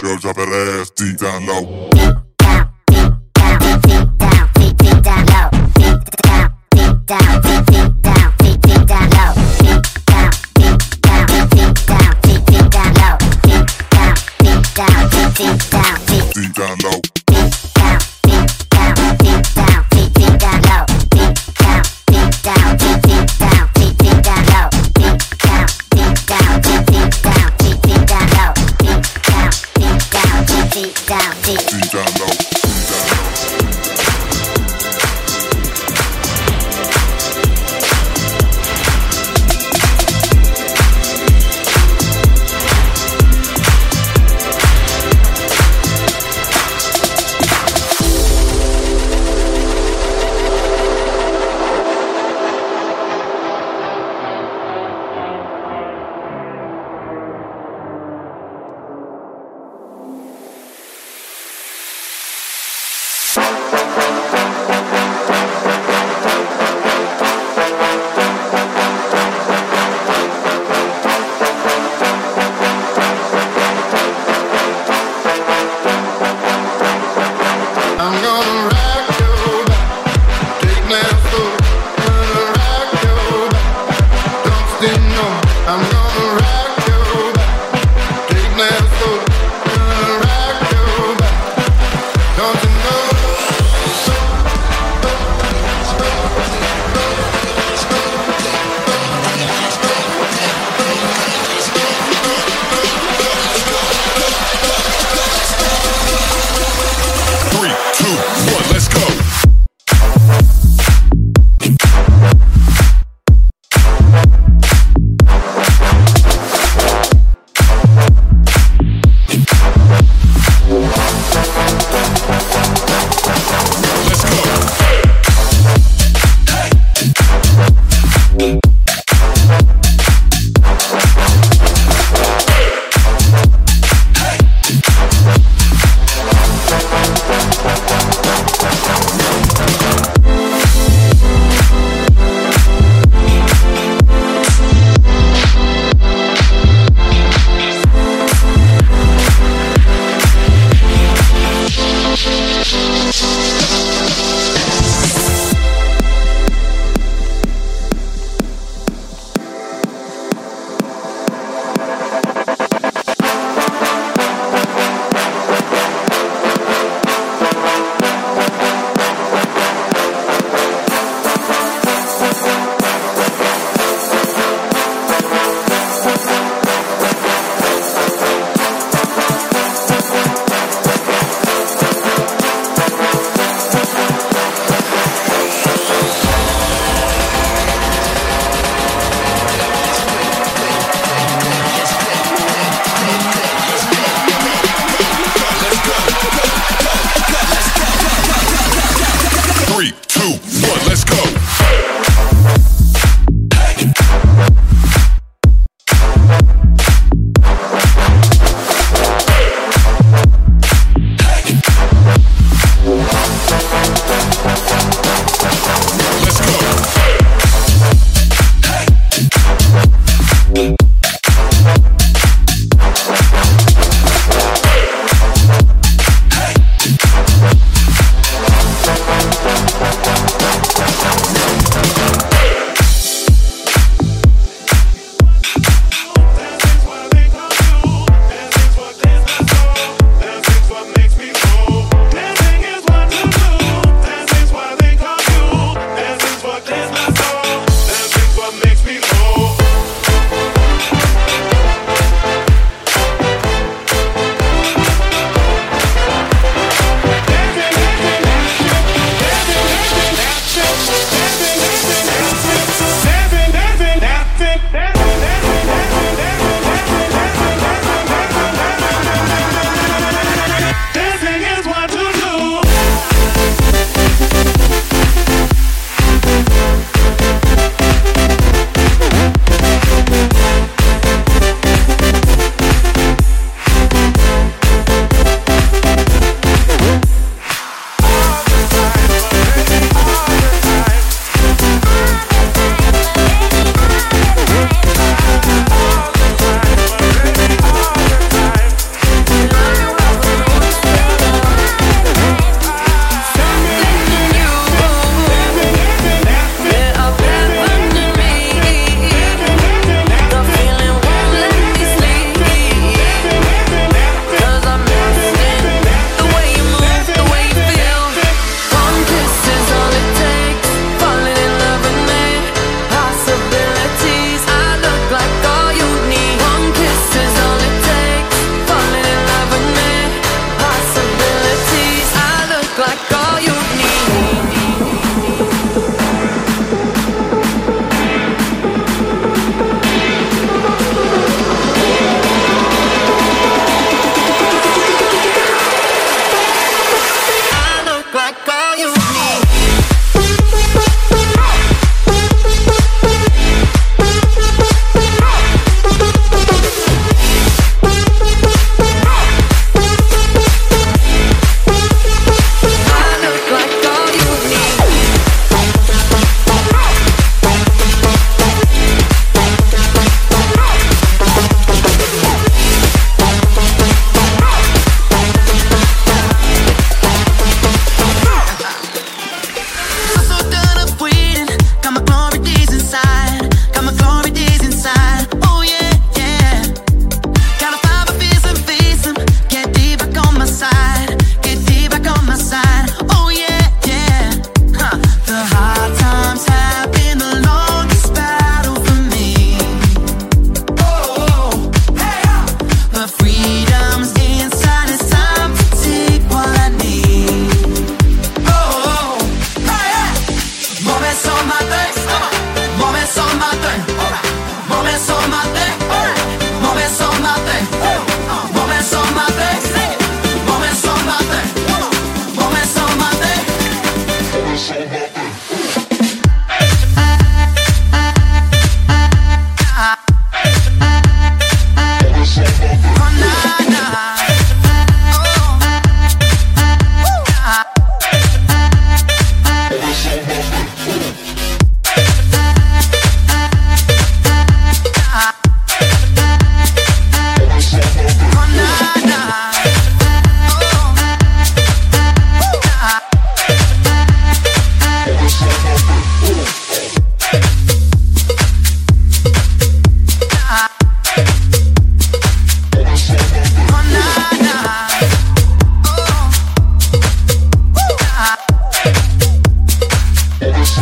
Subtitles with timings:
[0.00, 1.97] Yo ya perré, tirando.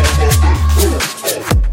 [0.07, 1.66] Yeah.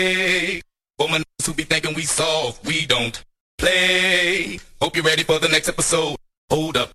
[0.00, 0.62] play.
[0.98, 3.22] Woman who be thinking we soft, we don't
[3.58, 4.58] play.
[4.80, 6.16] Hope you're ready for the next episode.
[6.50, 6.90] Hold up.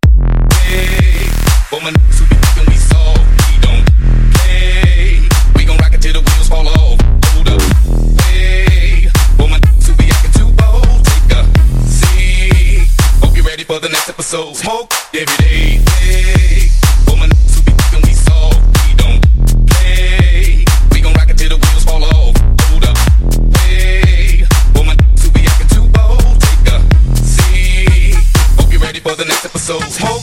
[0.54, 1.30] Hey,
[1.72, 3.86] woman who be thinking we soft, we don't
[4.36, 5.22] play.
[5.56, 7.00] We gon' rock it till the wheels fall off.
[7.32, 7.62] Hold up.
[8.22, 11.41] Hey, woman who be acting too bold, take a
[11.88, 12.89] seat.
[13.22, 14.56] Hope you're ready for the next episode.
[14.56, 15.75] Smoke every day.
[29.65, 30.14] so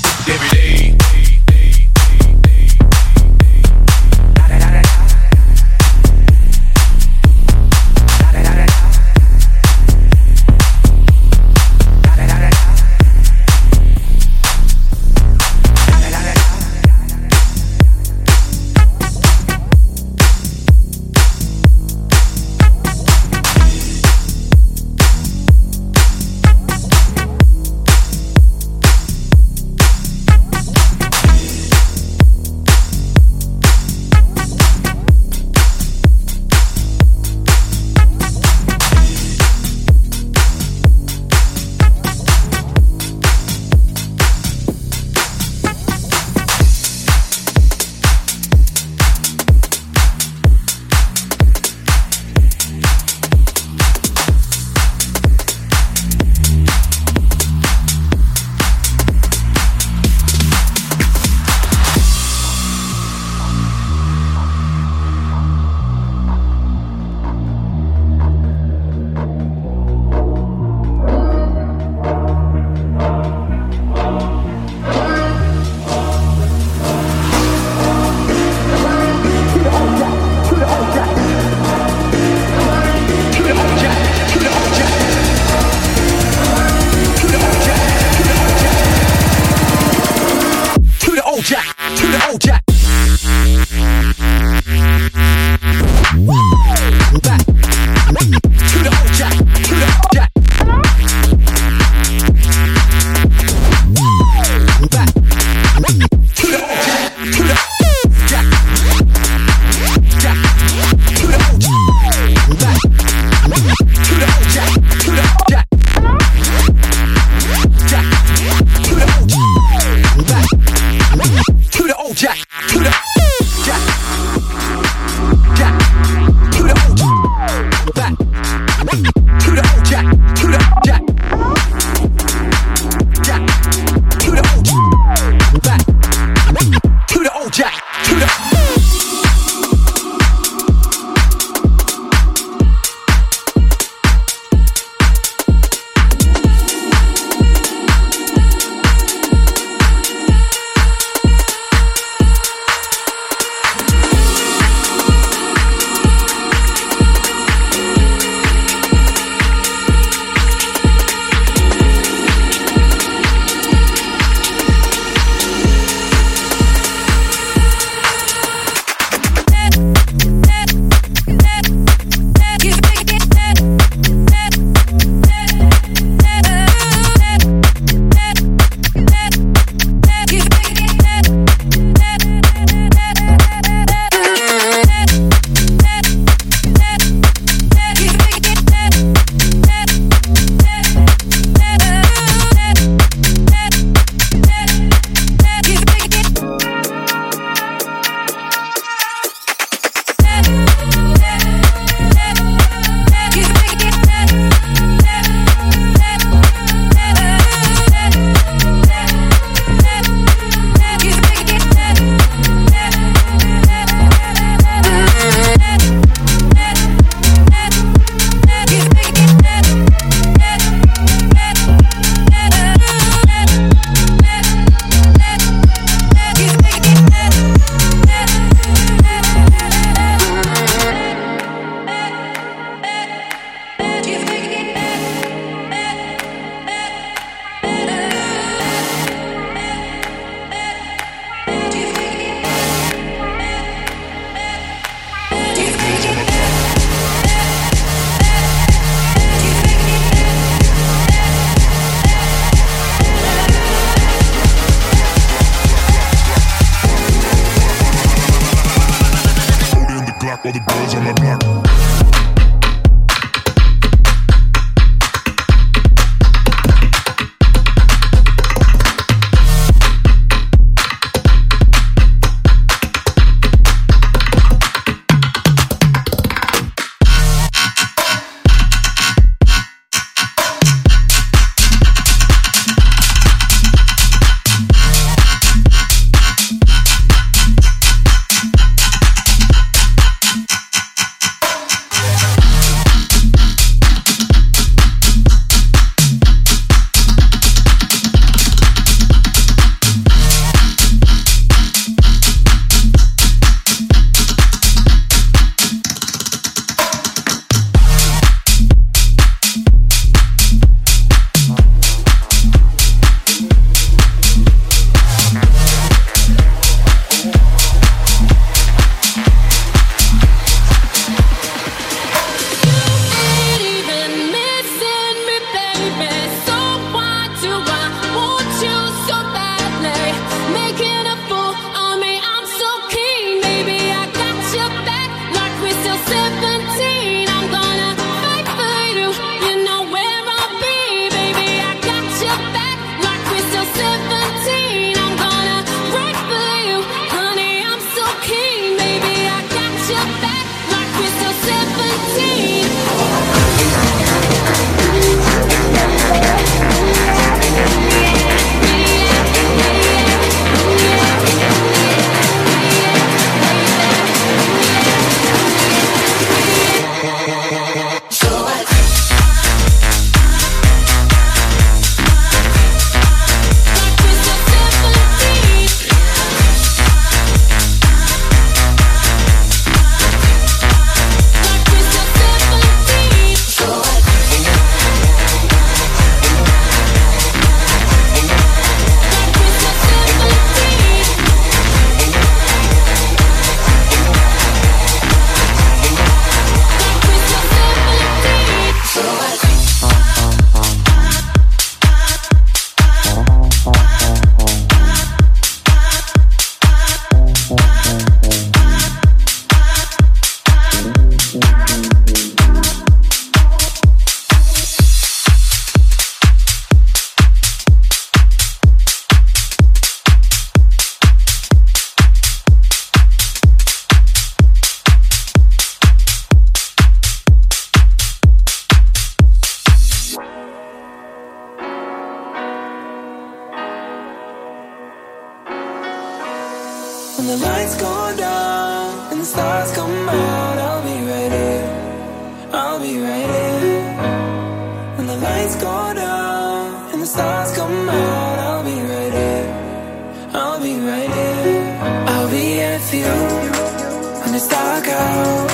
[454.42, 455.50] stuck out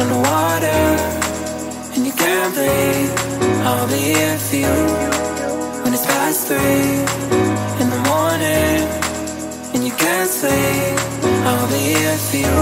[0.00, 0.82] underwater
[1.94, 3.12] and you can't breathe.
[3.64, 4.76] I'll be here for you
[5.82, 7.00] when it's past three
[7.80, 8.80] in the morning
[9.72, 10.96] and you can't sleep.
[11.48, 12.58] I'll be here for you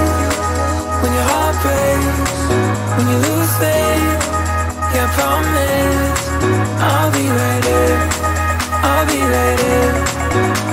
[1.03, 2.37] when your heart breaks,
[2.97, 4.23] when you lose faith.
[4.95, 6.21] Yeah, I promise
[6.89, 7.99] I'll be right here.
[8.91, 9.95] I'll be right here.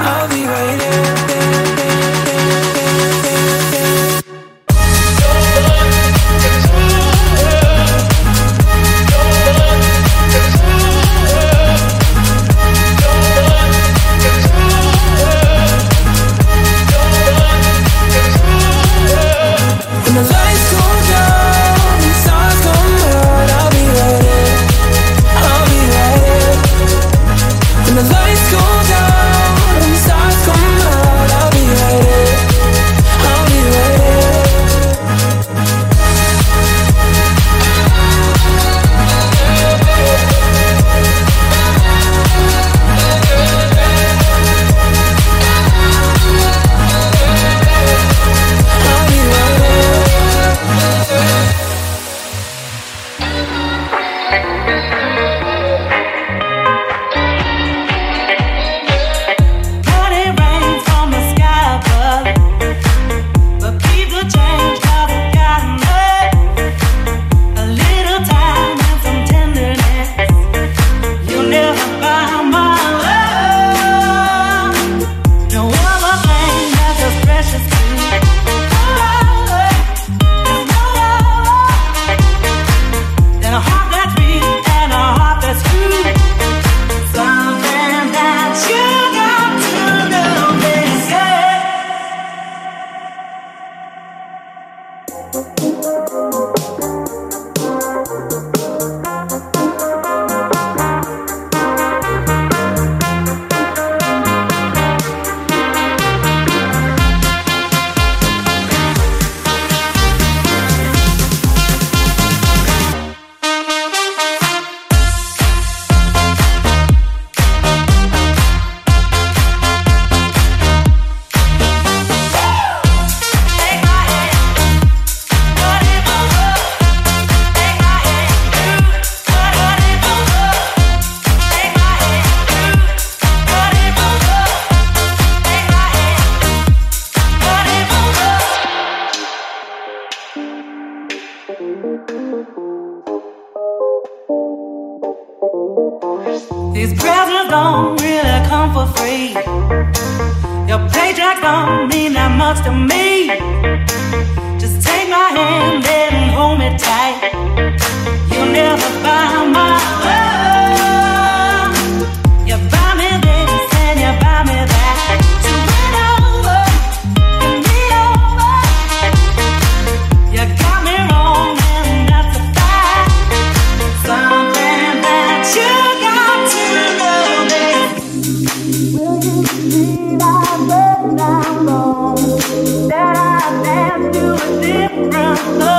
[0.09, 2.04] I'll be right here.